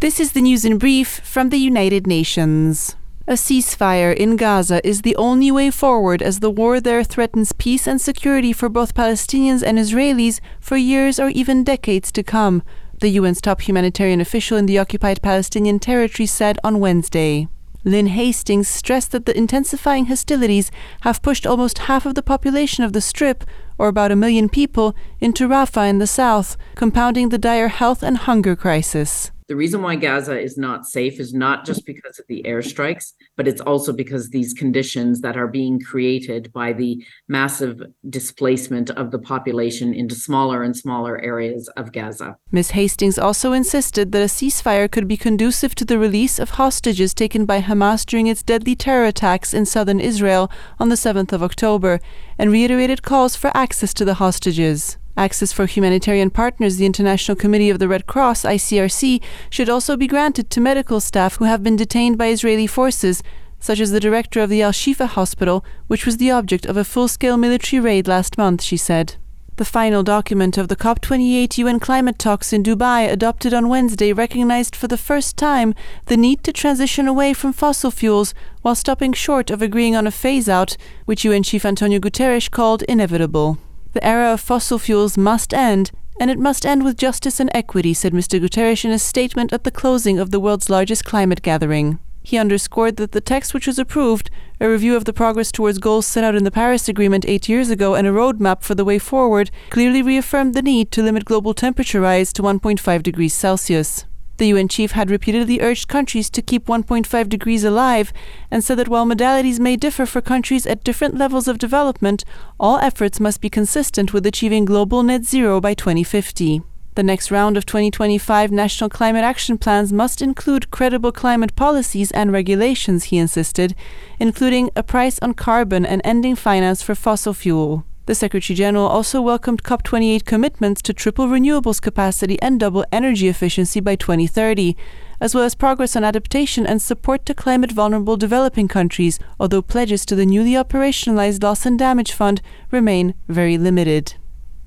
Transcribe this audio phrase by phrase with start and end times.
[0.00, 2.96] This is the news in brief from the United Nations.
[3.26, 7.86] A ceasefire in Gaza is the only way forward as the war there threatens peace
[7.86, 12.62] and security for both Palestinians and Israelis for years or even decades to come,
[13.00, 17.48] the UN's top humanitarian official in the occupied Palestinian territory said on Wednesday.
[17.84, 20.70] Lynn Hastings stressed that the intensifying hostilities
[21.02, 23.44] have pushed almost half of the population of the Strip,
[23.76, 28.16] or about a million people, into Rafah in the south, compounding the dire health and
[28.16, 29.30] hunger crisis.
[29.50, 33.48] The reason why Gaza is not safe is not just because of the airstrikes, but
[33.48, 39.18] it's also because these conditions that are being created by the massive displacement of the
[39.18, 42.36] population into smaller and smaller areas of Gaza.
[42.52, 42.70] Ms.
[42.70, 47.44] Hastings also insisted that a ceasefire could be conducive to the release of hostages taken
[47.44, 51.98] by Hamas during its deadly terror attacks in southern Israel on the 7th of October,
[52.38, 54.96] and reiterated calls for access to the hostages.
[55.16, 60.06] Access for humanitarian partners, the International Committee of the Red Cross, ICRC, should also be
[60.06, 63.22] granted to medical staff who have been detained by Israeli forces,
[63.58, 66.84] such as the director of the Al Shifa hospital, which was the object of a
[66.84, 69.16] full scale military raid last month, she said.
[69.56, 74.74] The final document of the COP28 UN climate talks in Dubai, adopted on Wednesday, recognized
[74.74, 75.74] for the first time
[76.06, 80.10] the need to transition away from fossil fuels while stopping short of agreeing on a
[80.10, 83.58] phase out, which UN Chief Antonio Guterres called inevitable.
[83.92, 87.92] The era of fossil fuels must end, and it must end with justice and equity,
[87.92, 88.40] said Mr.
[88.40, 91.98] Guterres in a statement at the closing of the world's largest climate gathering.
[92.22, 94.30] He underscored that the text which was approved,
[94.60, 97.70] a review of the progress towards goals set out in the Paris Agreement eight years
[97.70, 101.54] ago, and a roadmap for the way forward, clearly reaffirmed the need to limit global
[101.54, 104.04] temperature rise to 1.5 degrees Celsius.
[104.40, 108.10] The UN chief had repeatedly urged countries to keep 1.5 degrees alive
[108.50, 112.24] and said that while modalities may differ for countries at different levels of development,
[112.58, 116.62] all efforts must be consistent with achieving global net zero by 2050.
[116.94, 122.32] The next round of 2025 national climate action plans must include credible climate policies and
[122.32, 123.74] regulations, he insisted,
[124.18, 127.84] including a price on carbon and ending finance for fossil fuel.
[128.06, 133.78] The Secretary General also welcomed COP28 commitments to triple renewables capacity and double energy efficiency
[133.78, 134.76] by 2030,
[135.20, 140.04] as well as progress on adaptation and support to climate vulnerable developing countries, although pledges
[140.06, 142.40] to the newly operationalized Loss and Damage Fund
[142.70, 144.14] remain very limited.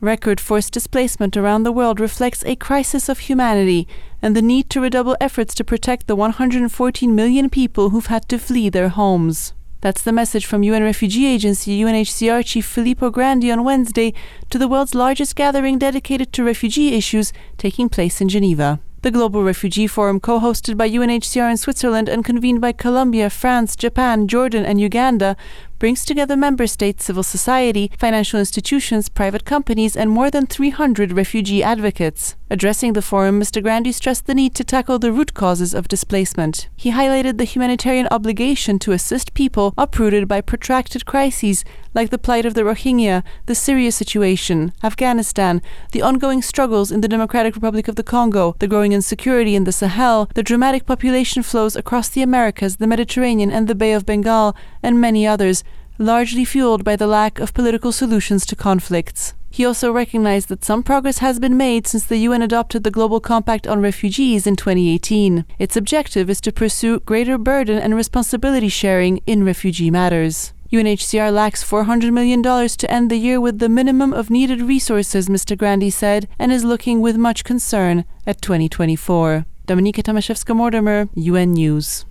[0.00, 3.86] Record forced displacement around the world reflects a crisis of humanity
[4.22, 8.38] and the need to redouble efforts to protect the 114 million people who've had to
[8.38, 9.52] flee their homes.
[9.82, 14.12] That's the message from UN Refugee Agency UNHCR Chief Filippo Grandi on Wednesday
[14.50, 18.78] to the world's largest gathering dedicated to refugee issues taking place in Geneva.
[19.00, 23.74] The Global Refugee Forum, co hosted by UNHCR in Switzerland and convened by Colombia, France,
[23.74, 25.34] Japan, Jordan, and Uganda,
[25.80, 31.62] brings together member states, civil society, financial institutions, private companies, and more than 300 refugee
[31.64, 32.36] advocates.
[32.52, 33.62] Addressing the forum, Mr.
[33.62, 36.68] Grandi stressed the need to tackle the root causes of displacement.
[36.76, 41.64] He highlighted the humanitarian obligation to assist people uprooted by protracted crises
[41.94, 47.08] like the plight of the Rohingya, the Syria situation, Afghanistan, the ongoing struggles in the
[47.08, 51.76] Democratic Republic of the Congo, the growing insecurity in the Sahel, the dramatic population flows
[51.76, 55.64] across the Americas, the Mediterranean, and the Bay of Bengal, and many others,
[55.98, 59.34] largely fueled by the lack of political solutions to conflicts.
[59.52, 63.18] He also recognized that some progress has been made since the UN adopted the Global
[63.18, 65.44] Compact on Refugees in 2018.
[65.58, 70.52] Its objective is to pursue greater burden and responsibility sharing in refugee matters.
[70.72, 75.58] UNHCR lacks $400 million to end the year with the minimum of needed resources, Mr.
[75.58, 79.44] Grandi said, and is looking with much concern at 2024.
[79.66, 82.04] Dominika Tomaszewska Mortimer, UN News.